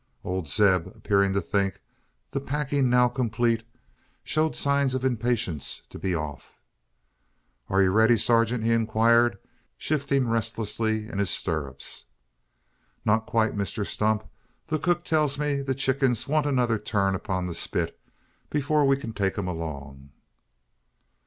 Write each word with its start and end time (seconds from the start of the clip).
Old 0.23 0.47
Zeb 0.49 0.87
appearing 0.87 1.33
to 1.33 1.41
think 1.41 1.79
the 2.31 2.41
packing 2.41 2.89
now 2.89 3.07
complete, 3.07 3.63
showed 4.23 4.55
signs 4.55 4.95
of 4.95 5.05
impatience 5.05 5.83
to 5.91 5.99
be 5.99 6.15
off. 6.15 6.59
"Ain't 7.71 7.81
ye 7.83 7.87
riddy, 7.87 8.15
surgint?" 8.15 8.63
he 8.63 8.71
inquired, 8.71 9.37
shifting 9.77 10.27
restlessly 10.27 11.05
in 11.07 11.19
his 11.19 11.29
stirrups. 11.29 12.05
"Not 13.05 13.27
quite, 13.27 13.55
Mr 13.55 13.85
Stump. 13.85 14.23
The 14.65 14.79
cook 14.79 15.03
tells 15.05 15.37
me 15.37 15.61
the 15.61 15.75
chickens 15.75 16.27
want 16.27 16.47
another 16.47 16.79
turn 16.79 17.13
upon 17.13 17.45
the 17.45 17.53
spit, 17.53 17.99
before 18.49 18.87
we 18.87 18.97
can 18.97 19.13
take 19.13 19.37
'em 19.37 19.47
along." 19.47 20.09